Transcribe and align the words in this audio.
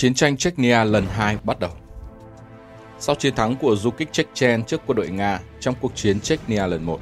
Chiến 0.00 0.14
tranh 0.14 0.36
Chechnya 0.36 0.84
lần 0.84 1.06
2 1.06 1.38
bắt 1.44 1.60
đầu. 1.60 1.70
Sau 2.98 3.14
chiến 3.14 3.34
thắng 3.34 3.56
của 3.56 3.76
du 3.76 3.90
kích 3.90 4.12
Chechen 4.12 4.64
trước 4.64 4.80
quân 4.86 4.96
đội 4.96 5.08
Nga 5.08 5.40
trong 5.60 5.74
cuộc 5.80 5.92
chiến 5.94 6.20
Chechnya 6.20 6.66
lần 6.66 6.84
1, 6.84 7.00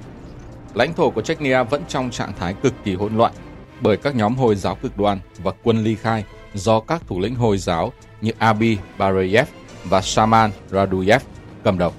lãnh 0.75 0.95
thổ 0.95 1.11
của 1.11 1.23
Chechnya 1.23 1.63
vẫn 1.63 1.83
trong 1.89 2.11
trạng 2.11 2.33
thái 2.39 2.55
cực 2.63 2.75
kỳ 2.85 2.95
hỗn 2.95 3.17
loạn 3.17 3.33
bởi 3.81 3.97
các 3.97 4.15
nhóm 4.15 4.37
Hồi 4.37 4.55
giáo 4.55 4.75
cực 4.75 4.97
đoan 4.97 5.19
và 5.39 5.53
quân 5.63 5.85
ly 5.85 5.95
khai 5.95 6.25
do 6.55 6.81
các 6.81 7.03
thủ 7.07 7.21
lĩnh 7.21 7.35
Hồi 7.35 7.59
giáo 7.59 7.93
như 8.21 8.33
Abi 8.39 8.79
Barayev 8.99 9.49
và 9.85 10.01
Shaman 10.01 10.51
Raduyev 10.71 11.23
cầm 11.65 11.79
đầu. 11.79 11.93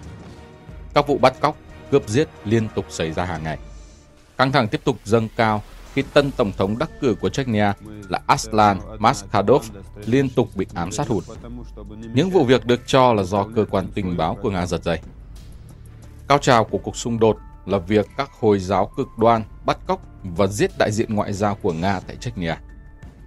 Các 0.93 1.07
vụ 1.07 1.18
bắt 1.18 1.34
cóc, 1.39 1.57
cướp 1.91 2.09
giết 2.09 2.27
liên 2.46 2.68
tục 2.75 2.86
xảy 2.89 3.12
ra 3.12 3.25
hàng 3.25 3.43
ngày. 3.43 3.57
Căng 4.38 4.52
thẳng 4.52 4.68
tiếp 4.68 4.82
tục 4.84 4.98
dâng 5.04 5.27
cao 5.36 5.64
khi 5.96 6.04
tân 6.14 6.32
tổng 6.32 6.52
thống 6.57 6.77
đắc 6.77 6.89
cử 7.02 7.16
của 7.21 7.30
Chechnya 7.30 7.73
là 8.09 8.20
Aslan 8.27 8.80
Maskhadov 9.00 9.66
liên 10.05 10.30
tục 10.30 10.50
bị 10.55 10.66
ám 10.73 10.91
sát 10.91 11.07
hụt. 11.07 11.23
Những 12.13 12.30
vụ 12.30 12.44
việc 12.44 12.66
được 12.66 12.81
cho 12.85 13.13
là 13.13 13.23
do 13.23 13.48
cơ 13.55 13.66
quan 13.70 13.88
tình 13.94 14.18
báo 14.18 14.38
của 14.41 14.52
Nga 14.52 14.66
giật 14.66 14.84
dây. 14.84 14.99
Cao 16.27 16.38
trào 16.38 16.66
của 16.66 16.77
cuộc 16.77 16.95
xung 16.95 17.20
đột 17.20 17.38
là 17.66 17.77
việc 17.77 18.08
các 18.18 18.30
Hồi 18.40 18.59
giáo 18.59 18.91
cực 18.98 19.08
đoan 19.18 19.44
bắt 19.66 19.77
cóc 19.88 20.02
và 20.23 20.48
giết 20.48 20.71
đại 20.77 20.91
diện 20.91 21.16
ngoại 21.16 21.34
giao 21.34 21.55
của 21.62 21.73
Nga 21.73 21.99
tại 22.07 22.16
Chechnya, 22.16 22.57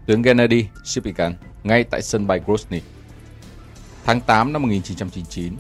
tướng 0.07 0.23
Gennady 0.23 0.67
Shipikan 0.85 1.35
ngay 1.63 1.85
tại 1.85 2.03
sân 2.03 2.27
bay 2.27 2.41
Grozny. 2.47 2.81
Tháng 4.05 4.21
8 4.21 4.53
năm 4.53 4.63
1999, 4.63 5.57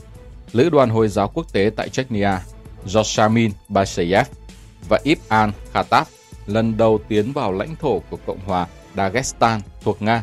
Lữ 0.52 0.70
đoàn 0.70 0.90
Hồi 0.90 1.08
giáo 1.08 1.28
quốc 1.28 1.52
tế 1.52 1.70
tại 1.76 1.88
Chechnya 1.88 2.42
do 2.84 3.02
Shamin 3.02 3.52
Basayev 3.68 4.26
và 4.88 5.00
Ivan 5.04 5.52
Khattab 5.72 6.06
lần 6.48 6.76
đầu 6.76 6.98
tiến 7.08 7.32
vào 7.32 7.52
lãnh 7.52 7.76
thổ 7.76 7.98
của 8.10 8.18
Cộng 8.26 8.38
hòa 8.46 8.66
Dagestan 8.96 9.60
thuộc 9.82 10.02
Nga 10.02 10.22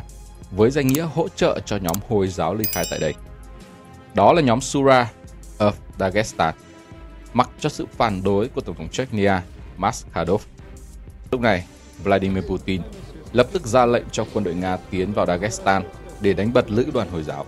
với 0.50 0.70
danh 0.70 0.86
nghĩa 0.86 1.02
hỗ 1.14 1.28
trợ 1.28 1.60
cho 1.66 1.76
nhóm 1.76 1.96
Hồi 2.08 2.28
giáo 2.28 2.54
ly 2.54 2.64
khai 2.64 2.84
tại 2.90 2.98
đây. 2.98 3.14
Đó 4.14 4.32
là 4.32 4.42
nhóm 4.42 4.60
Sura 4.60 5.12
of 5.58 5.72
Dagestan, 5.98 6.54
mặc 7.32 7.50
cho 7.60 7.68
sự 7.68 7.86
phản 7.96 8.22
đối 8.22 8.48
của 8.48 8.60
Tổng 8.60 8.76
thống 8.76 8.88
Chechnya 8.88 9.42
Maskhadov. 9.76 10.42
Lúc 11.30 11.40
này, 11.40 11.64
Vladimir 12.02 12.44
Putin 12.44 12.82
lập 13.32 13.46
tức 13.52 13.66
ra 13.66 13.86
lệnh 13.86 14.04
cho 14.12 14.24
quân 14.34 14.44
đội 14.44 14.54
Nga 14.54 14.76
tiến 14.90 15.12
vào 15.12 15.26
Dagestan 15.26 15.82
để 16.20 16.32
đánh 16.32 16.52
bật 16.52 16.70
lữ 16.70 16.86
đoàn 16.94 17.10
Hồi 17.10 17.22
giáo. 17.22 17.46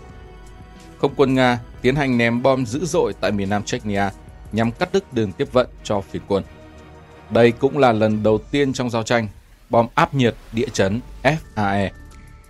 Không 0.98 1.12
quân 1.16 1.34
Nga 1.34 1.58
tiến 1.82 1.94
hành 1.94 2.18
ném 2.18 2.42
bom 2.42 2.66
dữ 2.66 2.86
dội 2.86 3.14
tại 3.20 3.32
miền 3.32 3.50
nam 3.50 3.62
Chechnya 3.62 4.10
nhằm 4.52 4.72
cắt 4.72 4.92
đứt 4.92 5.12
đường 5.12 5.32
tiếp 5.32 5.52
vận 5.52 5.68
cho 5.84 6.00
phiến 6.00 6.22
quân. 6.28 6.44
Đây 7.30 7.52
cũng 7.52 7.78
là 7.78 7.92
lần 7.92 8.22
đầu 8.22 8.38
tiên 8.50 8.72
trong 8.72 8.90
giao 8.90 9.02
tranh, 9.02 9.28
bom 9.70 9.86
áp 9.94 10.14
nhiệt 10.14 10.34
địa 10.52 10.68
chấn 10.72 11.00
FAE, 11.22 11.90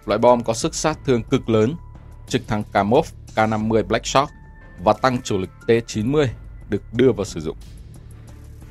loại 0.07 0.19
bom 0.19 0.45
có 0.45 0.55
sức 0.55 0.75
sát 0.75 0.99
thương 1.07 1.23
cực 1.23 1.49
lớn, 1.49 1.75
trực 2.29 2.49
thăng 2.49 2.63
Kamov 2.73 3.09
K-50 3.35 3.85
Black 3.85 4.07
Shark 4.07 4.31
và 4.85 4.93
tăng 4.93 5.23
chủ 5.23 5.39
lực 5.39 5.51
T-90 5.67 6.27
được 6.69 6.83
đưa 6.93 7.13
vào 7.13 7.25
sử 7.25 7.41
dụng. 7.41 7.57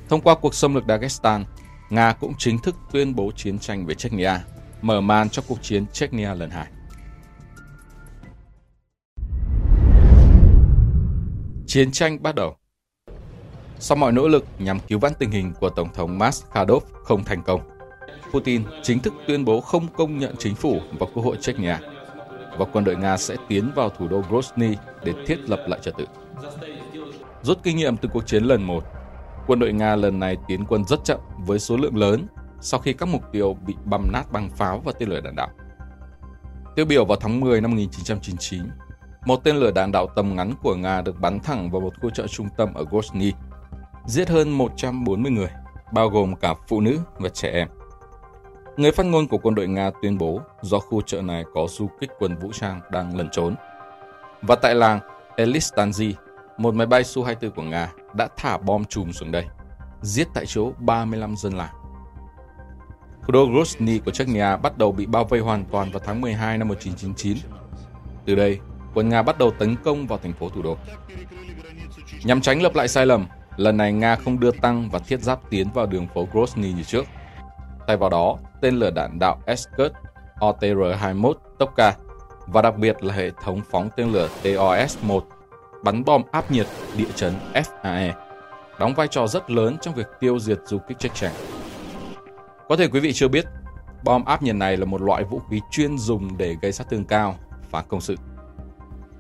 Thông 0.10 0.22
qua 0.22 0.36
cuộc 0.36 0.56
xâm 0.56 0.76
lược 0.76 0.84
Dagestan, 0.88 1.46
Nga 1.90 2.14
cũng 2.14 2.34
chính 2.38 2.60
thức 2.60 2.76
tuyên 2.92 3.16
bố 3.16 3.32
chiến 3.36 3.60
tranh 3.60 3.86
với 3.86 3.96
Chechnya, 3.96 4.44
mở 4.82 5.02
màn 5.02 5.30
cho 5.30 5.42
cuộc 5.48 5.64
chiến 5.64 5.86
Chechnya 5.94 6.34
lần 6.34 6.50
hai. 6.50 6.68
Chiến 11.68 11.92
tranh 11.92 12.24
bắt 12.24 12.36
đầu. 12.36 12.58
Sau 13.80 13.96
mọi 13.96 14.12
nỗ 14.12 14.28
lực 14.28 14.46
nhằm 14.60 14.80
cứu 14.80 15.00
vãn 15.00 15.14
tình 15.20 15.32
hình 15.32 15.54
của 15.60 15.70
Tổng 15.70 15.94
thống 15.94 16.18
Maskadov 16.18 16.84
không 17.04 17.24
thành 17.24 17.44
công, 17.44 17.62
Putin 18.32 18.64
chính 18.84 19.00
thức 19.00 19.14
tuyên 19.28 19.46
bố 19.46 19.62
không 19.62 19.88
công 19.98 20.18
nhận 20.18 20.36
chính 20.40 20.56
phủ 20.56 20.80
và 21.00 21.08
quốc 21.14 21.24
hội 21.24 21.38
Chechnya 21.42 21.80
và 22.58 22.66
quân 22.74 22.84
đội 22.84 22.96
Nga 22.96 23.18
sẽ 23.18 23.36
tiến 23.48 23.72
vào 23.76 23.90
thủ 23.90 24.08
đô 24.08 24.22
Grozny 24.22 24.76
để 25.04 25.14
thiết 25.28 25.50
lập 25.50 25.60
lại 25.68 25.80
trật 25.84 25.98
tự. 25.98 26.06
Rút 27.42 27.64
kinh 27.64 27.78
nghiệm 27.78 27.98
từ 27.98 28.10
cuộc 28.14 28.28
chiến 28.28 28.44
lần 28.44 28.64
1, 28.64 28.84
quân 29.48 29.60
đội 29.60 29.74
Nga 29.74 29.96
lần 29.96 30.20
này 30.20 30.38
tiến 30.48 30.66
quân 30.66 30.86
rất 30.86 31.04
chậm 31.04 31.20
với 31.38 31.60
số 31.60 31.78
lượng 31.78 31.98
lớn 31.98 32.28
sau 32.62 32.80
khi 32.80 32.94
các 32.94 33.06
mục 33.06 33.22
tiêu 33.32 33.58
bị 33.68 33.76
băm 33.86 34.12
nát 34.12 34.32
bằng 34.32 34.50
pháo 34.50 34.80
và 34.80 34.92
tên 35.00 35.10
lửa 35.10 35.22
đạn 35.22 35.36
đạo. 35.36 35.50
Tiêu 36.76 36.86
biểu 36.86 37.06
vào 37.06 37.18
tháng 37.22 37.40
10 37.40 37.62
năm 37.62 37.72
1999, 37.72 38.64
một 39.26 39.44
tên 39.44 39.56
lửa 39.56 39.72
đạn 39.72 39.92
đạo 39.92 40.08
tầm 40.16 40.36
ngắn 40.36 40.54
của 40.64 40.76
Nga 40.76 41.02
được 41.02 41.20
bắn 41.20 41.40
thẳng 41.40 41.72
vào 41.72 41.82
một 41.82 41.94
khu 42.02 42.10
chợ 42.10 42.28
trung 42.28 42.48
tâm 42.58 42.74
ở 42.74 42.84
Grozny, 42.84 43.32
giết 44.08 44.30
hơn 44.30 44.50
140 44.50 45.32
người, 45.32 45.50
bao 45.92 46.10
gồm 46.10 46.36
cả 46.36 46.54
phụ 46.68 46.82
nữ 46.82 47.00
và 47.18 47.30
trẻ 47.30 47.50
em. 47.52 47.68
Người 48.78 48.92
phát 48.92 49.06
ngôn 49.06 49.28
của 49.28 49.38
quân 49.38 49.56
đội 49.56 49.68
Nga 49.68 49.92
tuyên 50.02 50.18
bố 50.18 50.42
do 50.62 50.80
khu 50.80 51.02
chợ 51.02 51.22
này 51.22 51.44
có 51.54 51.68
du 51.70 51.88
kích 52.00 52.10
quân 52.20 52.36
vũ 52.36 52.52
trang 52.54 52.82
đang 52.92 53.18
lẩn 53.18 53.30
trốn. 53.32 53.56
Và 54.42 54.56
tại 54.56 54.76
làng 54.76 55.00
Elistanzi, 55.36 56.14
một 56.58 56.76
máy 56.76 56.88
bay 56.88 57.04
Su-24 57.04 57.50
của 57.50 57.62
Nga 57.62 57.92
đã 58.14 58.28
thả 58.38 58.58
bom 58.58 58.86
chùm 58.86 59.12
xuống 59.12 59.32
đây, 59.32 59.46
giết 60.02 60.28
tại 60.34 60.46
chỗ 60.46 60.72
35 60.80 61.36
dân 61.36 61.54
làng. 61.54 61.74
Thủ 63.22 63.32
đô 63.32 63.48
Grozny 63.48 64.00
của 64.06 64.12
Chechnya 64.12 64.58
bắt 64.58 64.78
đầu 64.78 64.92
bị 64.92 65.06
bao 65.06 65.26
vây 65.26 65.40
hoàn 65.40 65.66
toàn 65.66 65.92
vào 65.92 66.02
tháng 66.06 66.22
12 66.22 66.58
năm 66.58 66.68
1999. 66.68 67.38
Từ 68.26 68.36
đây, 68.36 68.60
quân 68.94 69.10
Nga 69.10 69.22
bắt 69.22 69.38
đầu 69.38 69.52
tấn 69.52 69.76
công 69.84 70.08
vào 70.08 70.20
thành 70.24 70.34
phố 70.34 70.50
thủ 70.50 70.62
đô. 70.62 70.78
Nhằm 72.24 72.42
tránh 72.42 72.62
lập 72.62 72.76
lại 72.76 72.88
sai 72.88 73.06
lầm, 73.06 73.28
lần 73.58 73.78
này 73.78 73.94
Nga 73.94 74.16
không 74.16 74.40
đưa 74.40 74.52
tăng 74.52 74.90
và 74.90 75.00
thiết 75.00 75.22
giáp 75.22 75.50
tiến 75.50 75.68
vào 75.74 75.86
đường 75.86 76.08
phố 76.14 76.28
Grozny 76.34 76.76
như 76.76 76.84
trước. 76.84 77.06
Thay 77.88 77.98
vào 77.98 78.10
đó, 78.10 78.38
tên 78.62 78.76
lửa 78.76 78.92
đạn 78.92 79.20
đạo 79.20 79.42
Eskut 79.46 79.92
OTR-21 80.40 81.34
Topka 81.60 81.96
và 82.48 82.62
đặc 82.62 82.78
biệt 82.78 83.04
là 83.04 83.14
hệ 83.14 83.32
thống 83.44 83.62
phóng 83.72 83.90
tên 83.96 84.12
lửa 84.12 84.30
TOS-1 84.44 85.22
bắn 85.84 86.06
bom 86.06 86.22
áp 86.32 86.52
nhiệt 86.52 86.68
địa 86.98 87.12
chấn 87.16 87.34
FAE, 87.54 88.12
đóng 88.80 88.94
vai 88.94 89.08
trò 89.08 89.28
rất 89.28 89.52
lớn 89.52 89.78
trong 89.82 89.94
việc 89.94 90.08
tiêu 90.20 90.40
diệt 90.40 90.60
du 90.66 90.78
kích 90.88 91.00
Chechen. 91.00 91.32
Có 92.70 92.76
thể 92.76 92.88
quý 92.88 93.00
vị 93.00 93.14
chưa 93.14 93.28
biết, 93.28 93.46
bom 94.04 94.26
áp 94.26 94.44
nhiệt 94.44 94.56
này 94.56 94.78
là 94.78 94.86
một 94.86 95.02
loại 95.02 95.24
vũ 95.24 95.42
khí 95.50 95.62
chuyên 95.72 95.98
dùng 95.98 96.38
để 96.38 96.56
gây 96.62 96.72
sát 96.72 96.88
thương 96.90 97.06
cao, 97.06 97.36
phá 97.70 97.82
công 97.82 98.02
sự. 98.02 98.16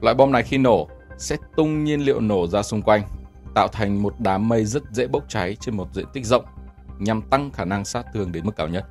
Loại 0.02 0.16
bom 0.16 0.31
này 0.31 0.44
khi 0.44 0.58
nổ 0.58 0.88
sẽ 1.18 1.36
tung 1.56 1.84
nhiên 1.84 2.06
liệu 2.06 2.20
nổ 2.20 2.47
ra 2.47 2.64
xung 2.64 2.81
quanh, 2.81 3.02
tạo 3.57 3.68
thành 3.68 4.03
một 4.03 4.13
đám 4.19 4.50
mây 4.50 4.66
rất 4.66 4.84
dễ 4.91 5.07
bốc 5.07 5.23
cháy 5.28 5.56
trên 5.59 5.78
một 5.78 5.88
diện 5.94 6.06
tích 6.13 6.25
rộng 6.25 6.45
nhằm 7.00 7.22
tăng 7.22 7.51
khả 7.51 7.66
năng 7.66 7.85
sát 7.85 8.06
thương 8.13 8.31
đến 8.31 8.45
mức 8.45 8.56
cao 8.56 8.68
nhất. 8.68 8.85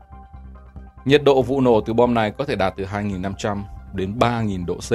Nhiệt 1.04 1.22
độ 1.24 1.42
vụ 1.42 1.60
nổ 1.60 1.80
từ 1.80 1.92
bom 1.92 2.14
này 2.14 2.30
có 2.30 2.44
thể 2.44 2.56
đạt 2.56 2.74
từ 2.76 2.84
2.500 2.84 3.62
đến 3.94 4.18
3.000 4.18 4.66
độ 4.66 4.74
C, 4.74 4.92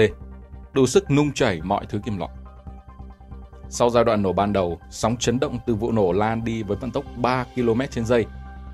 đủ 0.73 0.85
sức 0.85 1.11
nung 1.11 1.33
chảy 1.33 1.61
mọi 1.63 1.85
thứ 1.89 1.99
kim 1.99 2.17
loại. 2.17 2.31
Sau 3.69 3.89
giai 3.89 4.03
đoạn 4.03 4.21
nổ 4.21 4.33
ban 4.33 4.53
đầu, 4.53 4.79
sóng 4.89 5.17
chấn 5.17 5.39
động 5.39 5.59
từ 5.65 5.75
vụ 5.75 5.91
nổ 5.91 6.11
lan 6.11 6.43
đi 6.43 6.63
với 6.63 6.77
vận 6.77 6.91
tốc 6.91 7.05
3 7.17 7.45
km 7.55 7.81
trên 7.91 8.05
giây, 8.05 8.25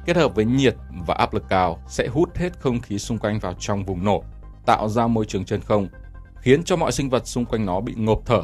kết 0.05 0.15
hợp 0.15 0.35
với 0.35 0.45
nhiệt 0.45 0.75
và 1.07 1.15
áp 1.15 1.33
lực 1.33 1.43
cao 1.49 1.79
sẽ 1.87 2.07
hút 2.07 2.35
hết 2.35 2.59
không 2.59 2.79
khí 2.79 2.99
xung 2.99 3.17
quanh 3.17 3.39
vào 3.39 3.53
trong 3.59 3.83
vùng 3.83 4.03
nổ, 4.03 4.23
tạo 4.65 4.89
ra 4.89 5.07
môi 5.07 5.25
trường 5.25 5.45
chân 5.45 5.61
không, 5.61 5.87
khiến 6.41 6.63
cho 6.63 6.75
mọi 6.75 6.91
sinh 6.91 7.09
vật 7.09 7.27
xung 7.27 7.45
quanh 7.45 7.65
nó 7.65 7.81
bị 7.81 7.93
ngộp 7.97 8.21
thở 8.25 8.43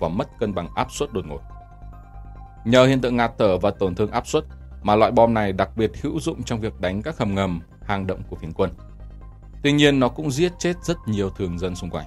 và 0.00 0.08
mất 0.08 0.38
cân 0.38 0.54
bằng 0.54 0.68
áp 0.74 0.92
suất 0.92 1.12
đột 1.12 1.26
ngột. 1.26 1.53
Nhờ 2.64 2.86
hiện 2.86 3.00
tượng 3.00 3.16
ngạt 3.16 3.32
thở 3.38 3.58
và 3.58 3.70
tổn 3.70 3.94
thương 3.94 4.10
áp 4.10 4.26
suất 4.26 4.44
mà 4.82 4.96
loại 4.96 5.10
bom 5.10 5.34
này 5.34 5.52
đặc 5.52 5.76
biệt 5.76 5.90
hữu 6.02 6.20
dụng 6.20 6.42
trong 6.42 6.60
việc 6.60 6.80
đánh 6.80 7.02
các 7.02 7.18
hầm 7.18 7.34
ngầm, 7.34 7.60
hang 7.82 8.06
động 8.06 8.22
của 8.30 8.36
phiến 8.36 8.52
quân. 8.52 8.70
Tuy 9.62 9.72
nhiên 9.72 10.00
nó 10.00 10.08
cũng 10.08 10.30
giết 10.30 10.52
chết 10.58 10.76
rất 10.82 10.96
nhiều 11.06 11.30
thường 11.30 11.58
dân 11.58 11.76
xung 11.76 11.90
quanh. 11.90 12.06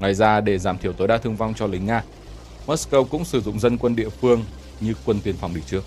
Ngoài 0.00 0.14
ra 0.14 0.40
để 0.40 0.58
giảm 0.58 0.78
thiểu 0.78 0.92
tối 0.92 1.08
đa 1.08 1.18
thương 1.18 1.36
vong 1.36 1.54
cho 1.54 1.66
lính 1.66 1.86
Nga, 1.86 2.02
Moscow 2.66 3.04
cũng 3.04 3.24
sử 3.24 3.40
dụng 3.40 3.58
dân 3.58 3.78
quân 3.78 3.96
địa 3.96 4.08
phương 4.08 4.44
như 4.80 4.94
quân 5.04 5.20
tiền 5.24 5.36
phòng 5.36 5.54
đi 5.54 5.60
trước. 5.66 5.84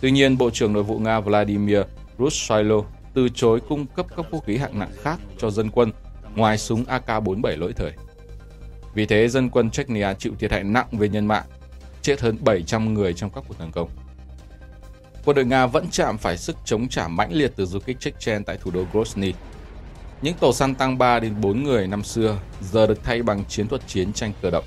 Tuy 0.00 0.10
nhiên, 0.10 0.38
Bộ 0.38 0.50
trưởng 0.50 0.72
Nội 0.72 0.82
vụ 0.82 0.98
Nga 0.98 1.20
Vladimir 1.20 1.78
Rushailo 2.18 2.76
từ 3.14 3.28
chối 3.28 3.60
cung 3.68 3.86
cấp 3.86 4.06
các 4.16 4.30
vũ 4.30 4.40
khí 4.40 4.56
hạng 4.56 4.78
nặng 4.78 4.92
khác 5.02 5.18
cho 5.38 5.50
dân 5.50 5.70
quân 5.70 5.92
ngoài 6.34 6.58
súng 6.58 6.84
AK-47 6.84 7.58
lỗi 7.58 7.72
thời. 7.76 7.92
Vì 8.94 9.06
thế, 9.06 9.28
dân 9.28 9.50
quân 9.50 9.70
Chechnya 9.70 10.14
chịu 10.14 10.32
thiệt 10.38 10.52
hại 10.52 10.64
nặng 10.64 10.86
về 10.92 11.08
nhân 11.08 11.26
mạng, 11.26 11.44
chết 12.04 12.20
hơn 12.20 12.38
700 12.40 12.94
người 12.94 13.14
trong 13.14 13.30
các 13.30 13.44
cuộc 13.48 13.58
tấn 13.58 13.70
công. 13.70 13.90
Quân 15.24 15.36
đội 15.36 15.44
Nga 15.44 15.66
vẫn 15.66 15.86
chạm 15.90 16.18
phải 16.18 16.36
sức 16.36 16.56
chống 16.64 16.88
trả 16.88 17.08
mãnh 17.08 17.32
liệt 17.32 17.52
từ 17.56 17.66
du 17.66 17.78
kích 17.78 18.00
Chechen 18.00 18.44
tại 18.44 18.56
thủ 18.56 18.70
đô 18.70 18.84
Grozny. 18.92 19.32
Những 20.22 20.34
tổ 20.34 20.52
săn 20.52 20.74
tăng 20.74 20.98
3 20.98 21.20
đến 21.20 21.34
4 21.40 21.64
người 21.64 21.86
năm 21.86 22.04
xưa 22.04 22.38
giờ 22.60 22.86
được 22.86 23.04
thay 23.04 23.22
bằng 23.22 23.44
chiến 23.44 23.68
thuật 23.68 23.88
chiến 23.88 24.12
tranh 24.12 24.32
cơ 24.42 24.50
động. 24.50 24.64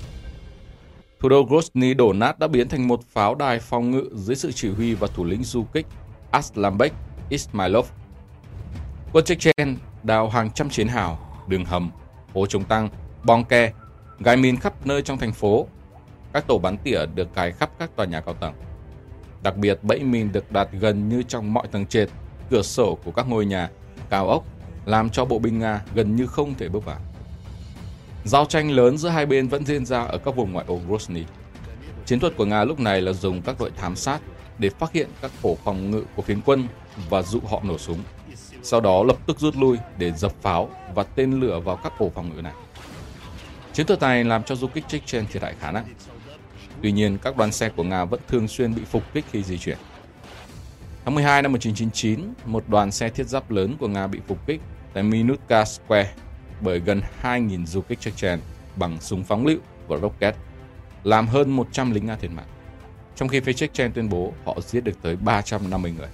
Thủ 1.20 1.28
đô 1.28 1.46
Grozny 1.46 1.96
đổ 1.96 2.12
nát 2.12 2.38
đã 2.38 2.48
biến 2.48 2.68
thành 2.68 2.88
một 2.88 3.00
pháo 3.12 3.34
đài 3.34 3.58
phòng 3.58 3.90
ngự 3.90 4.10
dưới 4.14 4.36
sự 4.36 4.52
chỉ 4.52 4.70
huy 4.70 4.94
và 4.94 5.08
thủ 5.14 5.24
lĩnh 5.24 5.44
du 5.44 5.64
kích 5.64 5.86
Aslambek 6.30 6.92
Ismailov. 7.28 7.86
Quân 9.12 9.24
Chechen 9.24 9.76
đào 10.02 10.28
hàng 10.28 10.50
trăm 10.50 10.70
chiến 10.70 10.88
hào, 10.88 11.44
đường 11.48 11.64
hầm, 11.64 11.90
hố 12.34 12.46
chống 12.46 12.64
tăng, 12.64 12.88
bong 13.24 13.44
ke, 13.44 13.72
gài 14.20 14.36
mìn 14.36 14.56
khắp 14.56 14.86
nơi 14.86 15.02
trong 15.02 15.18
thành 15.18 15.32
phố. 15.32 15.66
Các 16.32 16.46
tổ 16.46 16.58
bắn 16.58 16.76
tỉa 16.76 17.06
được 17.14 17.34
cài 17.34 17.52
khắp 17.52 17.70
các 17.78 17.90
tòa 17.96 18.06
nhà 18.06 18.20
cao 18.20 18.34
tầng. 18.34 18.54
Đặc 19.42 19.56
biệt 19.56 19.78
bẫy 19.82 20.00
mìn 20.00 20.32
được 20.32 20.52
đặt 20.52 20.68
gần 20.72 21.08
như 21.08 21.22
trong 21.22 21.54
mọi 21.54 21.66
tầng 21.66 21.86
trệt, 21.86 22.08
cửa 22.50 22.62
sổ 22.62 22.98
của 23.04 23.10
các 23.10 23.28
ngôi 23.28 23.46
nhà, 23.46 23.70
cao 24.10 24.28
ốc, 24.28 24.44
làm 24.86 25.10
cho 25.10 25.24
bộ 25.24 25.38
binh 25.38 25.58
Nga 25.58 25.80
gần 25.94 26.16
như 26.16 26.26
không 26.26 26.54
thể 26.54 26.68
bước 26.68 26.84
vào. 26.84 26.98
Giao 28.24 28.44
tranh 28.44 28.70
lớn 28.70 28.98
giữa 28.98 29.08
hai 29.08 29.26
bên 29.26 29.48
vẫn 29.48 29.64
diễn 29.64 29.86
ra 29.86 30.04
ở 30.04 30.18
các 30.18 30.36
vùng 30.36 30.52
ngoại 30.52 30.64
ô 30.68 30.80
Grozny. 30.88 31.24
Chiến 32.06 32.20
thuật 32.20 32.36
của 32.36 32.44
Nga 32.44 32.64
lúc 32.64 32.80
này 32.80 33.00
là 33.00 33.12
dùng 33.12 33.42
các 33.42 33.56
đội 33.60 33.70
thám 33.76 33.96
sát 33.96 34.20
để 34.58 34.70
phát 34.70 34.92
hiện 34.92 35.08
các 35.22 35.30
ổ 35.42 35.54
phòng 35.64 35.90
ngự 35.90 36.04
của 36.16 36.22
phiến 36.22 36.40
quân 36.40 36.68
và 37.10 37.22
dụ 37.22 37.40
họ 37.50 37.60
nổ 37.64 37.78
súng. 37.78 37.98
Sau 38.62 38.80
đó 38.80 39.02
lập 39.02 39.16
tức 39.26 39.40
rút 39.40 39.56
lui 39.56 39.76
để 39.98 40.12
dập 40.12 40.32
pháo 40.42 40.70
và 40.94 41.02
tên 41.02 41.40
lửa 41.40 41.60
vào 41.64 41.76
các 41.76 41.92
ổ 41.98 42.10
phòng 42.14 42.36
ngự 42.36 42.42
này. 42.42 42.52
Chiến 43.72 43.86
thuật 43.86 44.00
này 44.00 44.24
làm 44.24 44.42
cho 44.42 44.54
du 44.54 44.66
kích 44.66 44.88
Chechen 44.88 45.26
thiệt 45.26 45.42
hại 45.42 45.54
khá 45.60 45.72
nặng. 45.72 45.86
Tuy 46.82 46.92
nhiên, 46.92 47.18
các 47.22 47.36
đoàn 47.36 47.52
xe 47.52 47.68
của 47.68 47.84
Nga 47.84 48.04
vẫn 48.04 48.20
thường 48.28 48.48
xuyên 48.48 48.74
bị 48.74 48.82
phục 48.84 49.02
kích 49.14 49.24
khi 49.30 49.42
di 49.42 49.58
chuyển. 49.58 49.78
Tháng 51.04 51.14
12 51.14 51.42
năm 51.42 51.52
1999, 51.52 52.34
một 52.44 52.64
đoàn 52.68 52.90
xe 52.90 53.08
thiết 53.08 53.26
giáp 53.26 53.50
lớn 53.50 53.76
của 53.80 53.88
Nga 53.88 54.06
bị 54.06 54.20
phục 54.26 54.46
kích 54.46 54.60
tại 54.92 55.02
Minutka 55.02 55.64
Square 55.64 56.12
bởi 56.60 56.78
gần 56.78 57.02
2.000 57.22 57.66
du 57.66 57.80
kích 57.80 58.00
Chechen 58.00 58.40
bằng 58.76 59.00
súng 59.00 59.24
phóng 59.24 59.46
lựu 59.46 59.58
và 59.88 59.96
rocket, 59.96 60.36
làm 61.04 61.26
hơn 61.26 61.50
100 61.50 61.90
lính 61.90 62.06
Nga 62.06 62.16
thiệt 62.16 62.30
mạng. 62.30 62.46
Trong 63.16 63.28
khi 63.28 63.40
phía 63.40 63.52
Chechen 63.52 63.92
tuyên 63.92 64.08
bố 64.08 64.32
họ 64.44 64.60
giết 64.60 64.84
được 64.84 65.02
tới 65.02 65.16
350 65.16 65.94
người. 65.98 66.08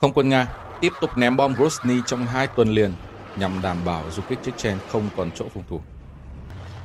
Không 0.00 0.12
quân 0.12 0.28
Nga 0.28 0.46
tiếp 0.80 0.92
tục 1.00 1.10
ném 1.16 1.36
bom 1.36 1.54
Grozny 1.54 2.02
trong 2.06 2.26
hai 2.26 2.46
tuần 2.46 2.68
liền 2.68 2.92
nhằm 3.36 3.62
đảm 3.62 3.76
bảo 3.84 4.10
du 4.10 4.22
kích 4.28 4.38
Chechen 4.42 4.78
không 4.88 5.08
còn 5.16 5.30
chỗ 5.34 5.44
phòng 5.54 5.64
thủ. 5.68 5.80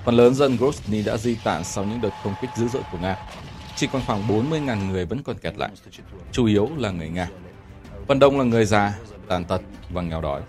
Phần 0.06 0.16
lớn 0.16 0.34
dân 0.34 0.58
Grozny 0.58 1.06
đã 1.06 1.18
di 1.18 1.36
tản 1.44 1.64
sau 1.64 1.84
những 1.86 2.02
đợt 2.02 2.10
không 2.24 2.34
kích 2.42 2.50
dữ 2.56 2.68
dội 2.68 2.82
của 2.92 2.98
Nga. 2.98 3.18
Chỉ 3.76 3.88
còn 3.92 4.02
khoảng 4.08 4.28
40.000 4.28 4.90
người 4.90 5.06
vẫn 5.06 5.24
còn 5.24 5.38
kẹt 5.38 5.58
lại, 5.58 5.70
chủ 6.32 6.46
yếu 6.46 6.70
là 6.78 6.92
người 6.92 7.10
Nga. 7.10 7.30
Phần 8.08 8.20
đông 8.20 8.38
là 8.40 8.44
người 8.44 8.66
già, 8.66 9.00
tàn 9.28 9.46
tật 9.46 9.62
và 9.90 10.02
nghèo 10.02 10.22
đói. 10.22 10.42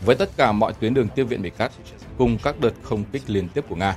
Với 0.00 0.16
tất 0.16 0.30
cả 0.36 0.52
mọi 0.52 0.72
tuyến 0.72 0.94
đường 0.94 1.08
tiếp 1.14 1.24
viện 1.24 1.42
bị 1.42 1.50
cắt, 1.50 1.72
cùng 2.18 2.38
các 2.42 2.60
đợt 2.60 2.72
không 2.82 3.04
kích 3.04 3.22
liên 3.26 3.48
tiếp 3.48 3.64
của 3.68 3.76
Nga, 3.76 3.96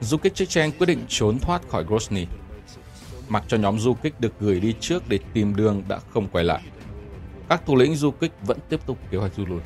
du 0.00 0.16
kích 0.16 0.34
Chechen 0.34 0.70
quyết 0.78 0.86
định 0.86 1.04
trốn 1.08 1.38
thoát 1.38 1.68
khỏi 1.68 1.84
Grozny. 1.84 2.26
Mặc 3.28 3.44
cho 3.48 3.56
nhóm 3.56 3.78
du 3.78 3.94
kích 3.94 4.20
được 4.20 4.32
gửi 4.40 4.60
đi 4.60 4.74
trước 4.80 5.08
để 5.08 5.18
tìm 5.32 5.56
đường 5.56 5.82
đã 5.88 5.98
không 6.14 6.28
quay 6.28 6.44
lại. 6.44 6.62
Các 7.48 7.66
thủ 7.66 7.76
lĩnh 7.76 7.94
du 7.94 8.10
kích 8.10 8.32
vẫn 8.42 8.58
tiếp 8.68 8.80
tục 8.86 8.98
kế 9.10 9.18
hoạch 9.18 9.34
du 9.34 9.46
lùi. 9.46 9.60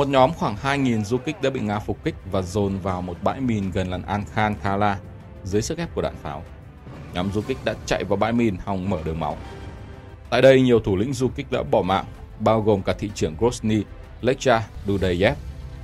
Một 0.00 0.08
nhóm 0.08 0.32
khoảng 0.34 0.56
2.000 0.62 1.04
du 1.04 1.18
kích 1.18 1.42
đã 1.42 1.50
bị 1.50 1.60
Nga 1.60 1.78
phục 1.78 2.04
kích 2.04 2.14
và 2.30 2.42
dồn 2.42 2.78
vào 2.78 3.02
một 3.02 3.16
bãi 3.22 3.40
mìn 3.40 3.70
gần 3.70 3.90
làng 3.90 4.02
Ankhan 4.02 4.54
Khala 4.62 4.98
dưới 5.44 5.62
sức 5.62 5.78
ép 5.78 5.94
của 5.94 6.02
đạn 6.02 6.14
pháo. 6.22 6.42
Nhóm 7.14 7.32
du 7.32 7.40
kích 7.40 7.58
đã 7.64 7.74
chạy 7.86 8.04
vào 8.04 8.16
bãi 8.16 8.32
mìn 8.32 8.56
hòng 8.64 8.90
mở 8.90 8.98
đường 9.04 9.20
máu. 9.20 9.36
Tại 10.30 10.42
đây, 10.42 10.60
nhiều 10.60 10.80
thủ 10.80 10.96
lĩnh 10.96 11.12
du 11.12 11.28
kích 11.28 11.46
đã 11.50 11.62
bỏ 11.62 11.82
mạng, 11.82 12.04
bao 12.38 12.60
gồm 12.60 12.82
cả 12.82 12.94
thị 12.98 13.10
trưởng 13.14 13.36
Grozny 13.36 13.82
Lekcha 14.20 14.62
Dudayev 14.86 15.36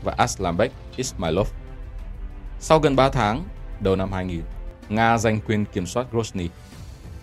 và 0.05 0.15
Aslambek 0.19 0.73
Ismailov. 0.97 1.49
Sau 2.61 2.79
gần 2.79 2.97
3 2.97 3.09
tháng, 3.09 3.45
đầu 3.81 3.97
năm 3.97 4.13
2000, 4.13 4.43
Nga 4.89 5.19
giành 5.19 5.41
quyền 5.41 5.65
kiểm 5.65 5.87
soát 5.87 6.07
Grozny. 6.13 6.49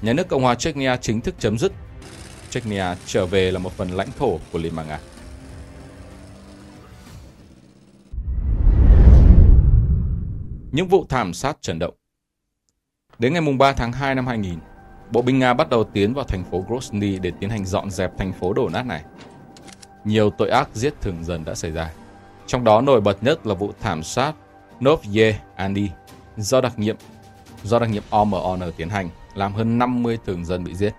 Nhà 0.02 0.14
nước 0.14 0.28
Cộng 0.28 0.44
hòa 0.44 0.56
Chechnya 0.56 0.98
chính 0.98 1.22
thức 1.22 1.36
chấm 1.40 1.58
dứt. 1.58 1.72
Chechnya 2.50 2.96
trở 3.06 3.26
về 3.26 3.52
là 3.52 3.60
một 3.60 3.72
phần 3.72 3.90
lãnh 3.90 4.10
thổ 4.20 4.40
của 4.52 4.60
Liên 4.60 4.76
bang 4.76 4.88
Nga. 4.88 5.00
Những 10.74 10.88
vụ 10.88 11.06
thảm 11.10 11.34
sát 11.34 11.58
chấn 11.62 11.80
động 11.80 11.94
Đến 13.20 13.34
ngày 13.34 13.42
3 13.60 13.74
tháng 13.74 13.92
2 13.92 14.16
năm 14.16 14.28
2000, 14.28 14.60
bộ 15.12 15.22
binh 15.22 15.40
Nga 15.40 15.54
bắt 15.54 15.70
đầu 15.70 15.84
tiến 15.84 16.14
vào 16.14 16.26
thành 16.26 16.44
phố 16.44 16.66
Grozny 16.70 17.22
để 17.22 17.32
tiến 17.40 17.50
hành 17.50 17.66
dọn 17.66 17.92
dẹp 17.92 18.18
thành 18.18 18.34
phố 18.34 18.54
đổ 18.54 18.70
nát 18.70 18.86
này 18.86 19.04
nhiều 20.04 20.30
tội 20.30 20.50
ác 20.50 20.70
giết 20.74 20.94
thường 21.02 21.24
dân 21.24 21.46
đã 21.46 21.56
xảy 21.56 21.72
ra. 21.72 21.92
Trong 22.48 22.64
đó 22.64 22.82
nổi 22.82 23.02
bật 23.02 23.24
nhất 23.24 23.48
là 23.48 23.54
vụ 23.54 23.72
thảm 23.82 24.04
sát 24.04 24.34
Novye 24.86 25.40
Ani 25.56 25.88
do 26.38 26.62
đặc 26.62 26.80
nhiệm 26.80 26.96
do 27.64 27.80
đặc 27.80 27.90
nhiệm 27.90 28.04
OMON 28.10 28.60
tiến 28.78 28.90
hành, 28.90 29.10
làm 29.36 29.54
hơn 29.54 29.78
50 29.78 30.18
thường 30.26 30.46
dân 30.46 30.64
bị 30.64 30.76
giết. 30.76 30.94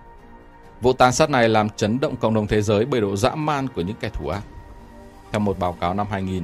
Vụ 0.81 0.93
tàn 0.93 1.11
sát 1.11 1.29
này 1.29 1.49
làm 1.49 1.69
chấn 1.69 1.99
động 1.99 2.15
cộng 2.15 2.33
đồng 2.33 2.47
thế 2.47 2.61
giới 2.61 2.85
bởi 2.85 3.01
độ 3.01 3.15
dã 3.15 3.35
man 3.35 3.67
của 3.67 3.81
những 3.81 3.97
kẻ 3.99 4.09
thù 4.09 4.27
ác. 4.27 4.41
Theo 5.31 5.39
một 5.39 5.59
báo 5.59 5.73
cáo 5.73 5.93
năm 5.93 6.07
2000, 6.09 6.43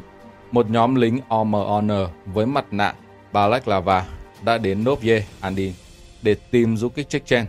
một 0.52 0.70
nhóm 0.70 0.96
lính 0.96 1.20
OMON 1.28 1.90
với 2.26 2.46
mặt 2.46 2.66
nạ 2.72 2.94
Balaklava 3.34 4.06
đã 4.44 4.58
đến 4.58 4.84
Novye 4.84 5.24
Andin 5.40 5.74
để 6.22 6.36
tìm 6.52 6.78
du 6.78 6.90
kích 6.90 7.10
Chechen. 7.10 7.46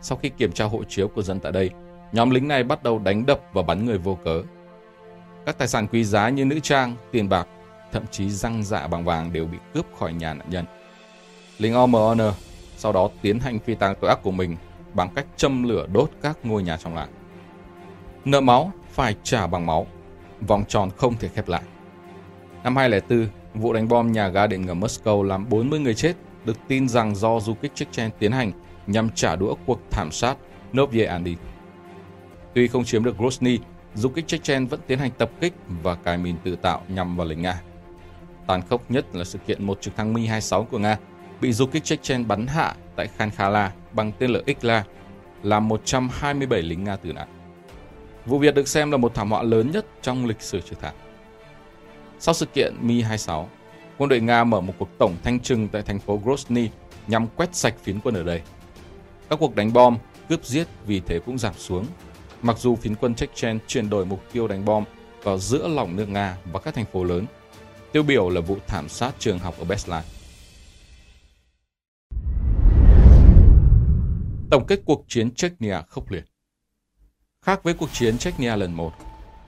Sau 0.00 0.18
khi 0.18 0.28
kiểm 0.28 0.52
tra 0.52 0.64
hộ 0.64 0.84
chiếu 0.88 1.08
của 1.08 1.22
dân 1.22 1.40
tại 1.40 1.52
đây, 1.52 1.70
Nhóm 2.14 2.30
lính 2.30 2.48
này 2.48 2.64
bắt 2.64 2.82
đầu 2.82 2.98
đánh 2.98 3.26
đập 3.26 3.40
và 3.52 3.62
bắn 3.62 3.86
người 3.86 3.98
vô 3.98 4.18
cớ. 4.24 4.42
Các 5.46 5.58
tài 5.58 5.68
sản 5.68 5.86
quý 5.86 6.04
giá 6.04 6.28
như 6.28 6.44
nữ 6.44 6.60
trang, 6.60 6.96
tiền 7.10 7.28
bạc, 7.28 7.46
thậm 7.92 8.02
chí 8.10 8.30
răng 8.30 8.64
dạ 8.64 8.86
bằng 8.86 9.04
vàng 9.04 9.32
đều 9.32 9.46
bị 9.46 9.58
cướp 9.74 9.86
khỏi 9.98 10.12
nhà 10.12 10.34
nạn 10.34 10.50
nhân. 10.50 10.64
Lính 11.58 11.74
OMON 11.74 12.18
sau 12.76 12.92
đó 12.92 13.10
tiến 13.22 13.38
hành 13.38 13.58
phi 13.58 13.74
tang 13.74 13.94
tội 14.00 14.10
ác 14.10 14.22
của 14.22 14.30
mình 14.30 14.56
bằng 14.92 15.08
cách 15.14 15.26
châm 15.36 15.62
lửa 15.62 15.86
đốt 15.92 16.10
các 16.22 16.38
ngôi 16.42 16.62
nhà 16.62 16.76
trong 16.76 16.94
làng. 16.94 17.08
Nợ 18.24 18.40
máu 18.40 18.72
phải 18.92 19.16
trả 19.22 19.46
bằng 19.46 19.66
máu, 19.66 19.86
vòng 20.40 20.64
tròn 20.68 20.90
không 20.96 21.14
thể 21.14 21.28
khép 21.28 21.48
lại. 21.48 21.62
Năm 22.64 22.76
2004, 22.76 23.28
vụ 23.54 23.72
đánh 23.72 23.88
bom 23.88 24.12
nhà 24.12 24.28
ga 24.28 24.46
điện 24.46 24.66
ngầm 24.66 24.80
Moscow 24.80 25.22
làm 25.22 25.48
40 25.48 25.80
người 25.80 25.94
chết, 25.94 26.14
được 26.44 26.56
tin 26.68 26.88
rằng 26.88 27.14
do 27.14 27.40
du 27.40 27.54
kích 27.54 27.74
Chechen 27.74 28.10
tiến 28.18 28.32
hành 28.32 28.52
nhằm 28.86 29.10
trả 29.10 29.36
đũa 29.36 29.54
cuộc 29.66 29.80
thảm 29.90 30.10
sát 30.12 30.36
Novye 30.76 31.04
Andi. 31.04 31.36
Tuy 32.54 32.68
không 32.68 32.84
chiếm 32.84 33.04
được 33.04 33.18
Grozny, 33.18 33.58
du 33.94 34.08
kích 34.08 34.26
Chechen 34.26 34.66
vẫn 34.66 34.80
tiến 34.86 34.98
hành 34.98 35.10
tập 35.18 35.30
kích 35.40 35.52
và 35.82 35.94
cài 35.94 36.18
mìn 36.18 36.36
tự 36.44 36.56
tạo 36.56 36.82
nhằm 36.88 37.16
vào 37.16 37.26
lính 37.26 37.42
Nga. 37.42 37.60
Tàn 38.46 38.62
khốc 38.62 38.90
nhất 38.90 39.14
là 39.14 39.24
sự 39.24 39.38
kiện 39.38 39.66
một 39.66 39.80
trực 39.80 39.96
thăng 39.96 40.14
Mi-26 40.14 40.64
của 40.64 40.78
Nga 40.78 40.98
bị 41.40 41.52
du 41.52 41.66
kích 41.66 41.84
Chechen 41.84 42.28
bắn 42.28 42.46
hạ 42.46 42.74
tại 42.96 43.08
Khan 43.16 43.30
Khala 43.30 43.72
bằng 43.92 44.12
tên 44.18 44.30
lửa 44.30 44.42
Ikla, 44.46 44.84
làm 45.42 45.68
127 45.68 46.62
lính 46.62 46.84
Nga 46.84 46.96
tử 46.96 47.12
nạn. 47.12 47.28
Vụ 48.26 48.38
việc 48.38 48.54
được 48.54 48.68
xem 48.68 48.90
là 48.90 48.96
một 48.96 49.14
thảm 49.14 49.30
họa 49.30 49.42
lớn 49.42 49.70
nhất 49.70 49.86
trong 50.02 50.26
lịch 50.26 50.42
sử 50.42 50.60
trực 50.60 50.80
thăng. 50.80 50.94
Sau 52.18 52.34
sự 52.34 52.46
kiện 52.46 52.74
Mi-26, 52.80 53.46
quân 53.98 54.08
đội 54.08 54.20
Nga 54.20 54.44
mở 54.44 54.60
một 54.60 54.74
cuộc 54.78 54.88
tổng 54.98 55.16
thanh 55.22 55.40
trừng 55.40 55.68
tại 55.68 55.82
thành 55.82 55.98
phố 55.98 56.20
Grozny 56.24 56.68
nhằm 57.06 57.26
quét 57.36 57.54
sạch 57.54 57.74
phiến 57.82 58.00
quân 58.00 58.14
ở 58.14 58.22
đây. 58.22 58.42
Các 59.30 59.38
cuộc 59.38 59.54
đánh 59.54 59.72
bom, 59.72 59.98
cướp 60.28 60.44
giết 60.44 60.66
vì 60.86 61.00
thế 61.00 61.18
cũng 61.18 61.38
giảm 61.38 61.54
xuống 61.54 61.86
Mặc 62.44 62.58
dù 62.58 62.76
phiến 62.76 62.94
quân 62.94 63.14
Chechen 63.14 63.58
chuyển 63.66 63.90
đổi 63.90 64.06
mục 64.06 64.20
tiêu 64.32 64.48
đánh 64.48 64.64
bom 64.64 64.84
vào 65.22 65.38
giữa 65.38 65.68
lòng 65.68 65.96
nước 65.96 66.08
Nga 66.08 66.36
và 66.52 66.60
các 66.60 66.74
thành 66.74 66.84
phố 66.84 67.04
lớn, 67.04 67.26
tiêu 67.92 68.02
biểu 68.02 68.28
là 68.28 68.40
vụ 68.40 68.56
thảm 68.66 68.88
sát 68.88 69.14
trường 69.18 69.38
học 69.38 69.54
ở 69.58 69.64
Beslan. 69.64 70.04
Tổng 74.50 74.64
kết 74.66 74.80
cuộc 74.84 75.04
chiến 75.08 75.34
Chechnya 75.34 75.82
khốc 75.82 76.10
liệt 76.10 76.24
Khác 77.42 77.62
với 77.62 77.74
cuộc 77.74 77.92
chiến 77.92 78.18
Chechnya 78.18 78.56
lần 78.56 78.72
1, 78.72 78.92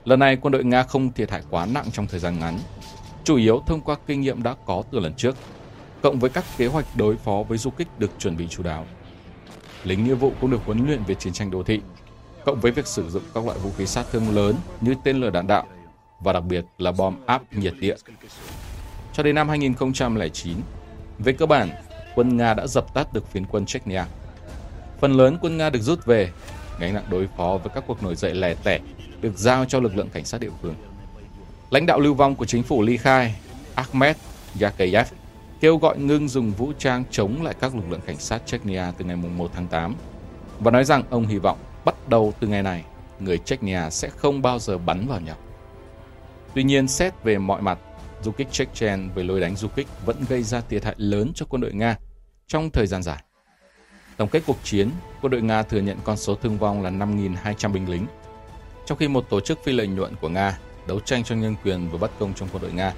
lần 0.07 0.19
này 0.19 0.35
quân 0.35 0.51
đội 0.51 0.63
Nga 0.63 0.83
không 0.83 1.13
thiệt 1.13 1.31
hại 1.31 1.41
quá 1.49 1.65
nặng 1.65 1.85
trong 1.91 2.07
thời 2.07 2.19
gian 2.19 2.39
ngắn, 2.39 2.59
chủ 3.23 3.35
yếu 3.35 3.63
thông 3.67 3.81
qua 3.81 3.95
kinh 4.07 4.21
nghiệm 4.21 4.43
đã 4.43 4.55
có 4.65 4.83
từ 4.91 4.99
lần 4.99 5.13
trước, 5.13 5.35
cộng 6.01 6.19
với 6.19 6.29
các 6.29 6.43
kế 6.57 6.67
hoạch 6.67 6.85
đối 6.95 7.17
phó 7.17 7.43
với 7.47 7.57
du 7.57 7.69
kích 7.69 7.87
được 7.99 8.11
chuẩn 8.19 8.37
bị 8.37 8.47
chú 8.47 8.63
đáo. 8.63 8.85
Lính 9.83 10.03
nghĩa 10.05 10.13
vụ 10.13 10.31
cũng 10.41 10.51
được 10.51 10.61
huấn 10.65 10.85
luyện 10.85 11.03
về 11.03 11.15
chiến 11.15 11.33
tranh 11.33 11.51
đô 11.51 11.63
thị, 11.63 11.81
cộng 12.45 12.59
với 12.59 12.71
việc 12.71 12.87
sử 12.87 13.09
dụng 13.09 13.23
các 13.33 13.45
loại 13.45 13.59
vũ 13.59 13.71
khí 13.77 13.85
sát 13.85 14.05
thương 14.11 14.35
lớn 14.35 14.55
như 14.81 14.93
tên 15.03 15.17
lửa 15.17 15.29
đạn 15.29 15.47
đạo 15.47 15.67
và 16.19 16.33
đặc 16.33 16.43
biệt 16.43 16.65
là 16.77 16.91
bom 16.91 17.15
áp 17.25 17.41
nhiệt 17.53 17.73
địa. 17.79 17.95
Cho 19.13 19.23
đến 19.23 19.35
năm 19.35 19.49
2009, 19.49 20.57
về 21.19 21.33
cơ 21.33 21.45
bản, 21.45 21.69
quân 22.15 22.37
Nga 22.37 22.53
đã 22.53 22.67
dập 22.67 22.93
tắt 22.93 23.13
được 23.13 23.27
phiến 23.31 23.45
quân 23.45 23.65
Chechnya. 23.65 24.05
Phần 25.01 25.13
lớn 25.13 25.37
quân 25.41 25.57
Nga 25.57 25.69
được 25.69 25.81
rút 25.81 26.05
về, 26.05 26.31
gánh 26.79 26.93
nặng 26.93 27.05
đối 27.09 27.27
phó 27.37 27.57
với 27.57 27.71
các 27.75 27.83
cuộc 27.87 28.03
nổi 28.03 28.15
dậy 28.15 28.35
lẻ 28.35 28.55
tẻ 28.63 28.79
được 29.21 29.37
giao 29.37 29.65
cho 29.65 29.79
lực 29.79 29.95
lượng 29.95 30.09
cảnh 30.09 30.25
sát 30.25 30.41
địa 30.41 30.51
phương. 30.61 30.75
Lãnh 31.69 31.85
đạo 31.85 31.99
lưu 31.99 32.13
vong 32.13 32.35
của 32.35 32.45
chính 32.45 32.63
phủ 32.63 32.81
ly 32.81 32.97
khai, 32.97 33.35
Ahmed 33.75 34.15
Yakayev, 34.61 35.07
kêu 35.59 35.77
gọi 35.77 35.97
ngưng 35.97 36.27
dùng 36.27 36.51
vũ 36.51 36.71
trang 36.77 37.03
chống 37.11 37.41
lại 37.43 37.55
các 37.59 37.75
lực 37.75 37.89
lượng 37.89 38.01
cảnh 38.05 38.17
sát 38.17 38.45
Chechnya 38.45 38.91
từ 38.97 39.05
ngày 39.05 39.15
1 39.15 39.51
tháng 39.53 39.67
8 39.67 39.95
và 40.59 40.71
nói 40.71 40.85
rằng 40.85 41.03
ông 41.09 41.27
hy 41.27 41.37
vọng 41.37 41.57
Bắt 41.87 42.09
đầu 42.09 42.33
từ 42.39 42.47
ngày 42.47 42.63
này, 42.63 42.83
người 43.19 43.37
Chechnya 43.37 43.89
sẽ 43.89 44.09
không 44.09 44.41
bao 44.41 44.59
giờ 44.59 44.77
bắn 44.77 45.07
vào 45.07 45.19
nhau. 45.19 45.35
Tuy 46.53 46.63
nhiên, 46.63 46.87
xét 46.87 47.23
về 47.23 47.37
mọi 47.37 47.61
mặt, 47.61 47.79
du 48.23 48.31
kích 48.31 48.47
Chechen 48.51 49.09
với 49.15 49.23
lối 49.23 49.41
đánh 49.41 49.55
du 49.55 49.67
kích 49.67 49.87
vẫn 50.05 50.15
gây 50.29 50.43
ra 50.43 50.61
thiệt 50.61 50.83
hại 50.83 50.95
lớn 50.97 51.31
cho 51.35 51.45
quân 51.49 51.61
đội 51.61 51.73
Nga 51.73 51.97
trong 52.47 52.69
thời 52.69 52.87
gian 52.87 53.03
dài. 53.03 53.23
Tổng 54.17 54.29
kết 54.29 54.43
cuộc 54.47 54.57
chiến, 54.63 54.89
quân 55.21 55.31
đội 55.31 55.41
Nga 55.41 55.63
thừa 55.63 55.79
nhận 55.79 55.97
con 56.03 56.17
số 56.17 56.35
thương 56.35 56.57
vong 56.57 56.81
là 56.81 56.89
5.200 56.89 57.73
binh 57.73 57.89
lính, 57.89 58.05
trong 58.87 58.97
khi 58.97 59.07
một 59.07 59.29
tổ 59.29 59.39
chức 59.39 59.63
phi 59.63 59.71
lợi 59.71 59.87
nhuận 59.87 60.15
của 60.15 60.29
Nga 60.29 60.59
đấu 60.87 60.99
tranh 60.99 61.23
cho 61.23 61.35
nhân 61.35 61.55
quyền 61.63 61.89
và 61.91 61.97
bất 61.97 62.11
công 62.19 62.33
trong 62.33 62.49
quân 62.51 62.61
đội 62.61 62.71
Nga 62.71 62.93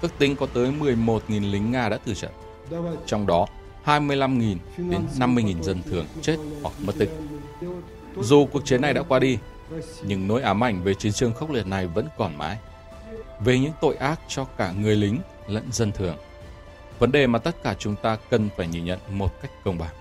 ước 0.00 0.18
tính 0.18 0.36
có 0.36 0.46
tới 0.46 0.72
11.000 0.80 1.50
lính 1.50 1.72
Nga 1.72 1.88
đã 1.88 1.96
tử 1.96 2.14
trận. 2.14 2.30
Trong 3.06 3.26
đó, 3.26 3.46
25.000 3.84 4.56
đến 4.76 5.00
50.000 5.16 5.62
dân 5.62 5.82
thường 5.82 6.06
chết 6.22 6.36
hoặc 6.62 6.72
mất 6.86 6.92
tích. 6.98 7.10
Dù 8.20 8.46
cuộc 8.52 8.64
chiến 8.64 8.80
này 8.80 8.94
đã 8.94 9.02
qua 9.02 9.18
đi, 9.18 9.38
nhưng 10.02 10.28
nỗi 10.28 10.42
ám 10.42 10.64
ảnh 10.64 10.82
về 10.82 10.94
chiến 10.94 11.12
trường 11.12 11.34
khốc 11.34 11.50
liệt 11.50 11.66
này 11.66 11.86
vẫn 11.86 12.08
còn 12.18 12.38
mãi. 12.38 12.58
về 13.44 13.58
những 13.58 13.72
tội 13.80 13.96
ác 13.96 14.20
cho 14.28 14.44
cả 14.44 14.72
người 14.72 14.96
lính 14.96 15.18
lẫn 15.46 15.64
dân 15.72 15.92
thường. 15.92 16.16
Vấn 16.98 17.12
đề 17.12 17.26
mà 17.26 17.38
tất 17.38 17.62
cả 17.62 17.74
chúng 17.78 17.96
ta 17.96 18.16
cần 18.30 18.48
phải 18.56 18.66
nhìn 18.66 18.84
nhận 18.84 18.98
một 19.10 19.42
cách 19.42 19.50
công 19.64 19.78
bằng. 19.78 19.99